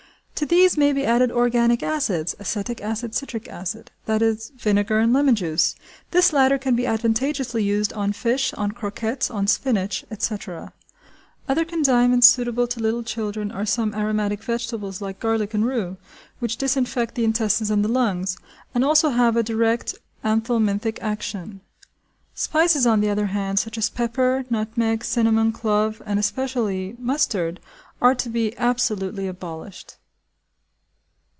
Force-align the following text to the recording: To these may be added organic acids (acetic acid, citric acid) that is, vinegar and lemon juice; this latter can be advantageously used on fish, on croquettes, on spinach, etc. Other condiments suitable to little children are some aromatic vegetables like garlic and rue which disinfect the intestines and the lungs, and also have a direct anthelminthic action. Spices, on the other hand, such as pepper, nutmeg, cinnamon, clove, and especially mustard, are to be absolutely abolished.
To 0.35 0.45
these 0.47 0.75
may 0.75 0.91
be 0.91 1.05
added 1.05 1.31
organic 1.31 1.83
acids 1.83 2.33
(acetic 2.39 2.81
acid, 2.81 3.13
citric 3.13 3.47
acid) 3.47 3.91
that 4.07 4.23
is, 4.23 4.51
vinegar 4.57 4.97
and 4.97 5.13
lemon 5.13 5.35
juice; 5.35 5.75
this 6.09 6.33
latter 6.33 6.57
can 6.57 6.75
be 6.75 6.85
advantageously 6.87 7.63
used 7.63 7.93
on 7.93 8.11
fish, 8.11 8.51
on 8.53 8.71
croquettes, 8.71 9.29
on 9.29 9.45
spinach, 9.45 10.03
etc. 10.09 10.73
Other 11.47 11.63
condiments 11.63 12.25
suitable 12.25 12.65
to 12.69 12.79
little 12.79 13.03
children 13.03 13.51
are 13.51 13.67
some 13.67 13.93
aromatic 13.93 14.43
vegetables 14.43 14.99
like 14.99 15.19
garlic 15.19 15.53
and 15.53 15.63
rue 15.63 15.97
which 16.39 16.57
disinfect 16.57 17.13
the 17.13 17.23
intestines 17.23 17.69
and 17.69 17.83
the 17.85 17.87
lungs, 17.87 18.35
and 18.73 18.83
also 18.83 19.09
have 19.09 19.37
a 19.37 19.43
direct 19.43 19.93
anthelminthic 20.25 20.97
action. 21.01 21.61
Spices, 22.33 22.87
on 22.87 22.99
the 22.99 23.09
other 23.11 23.27
hand, 23.27 23.59
such 23.59 23.77
as 23.77 23.91
pepper, 23.91 24.45
nutmeg, 24.49 25.05
cinnamon, 25.05 25.51
clove, 25.51 26.01
and 26.03 26.17
especially 26.17 26.95
mustard, 26.97 27.59
are 28.01 28.15
to 28.15 28.27
be 28.27 28.57
absolutely 28.57 29.27
abolished. 29.27 29.97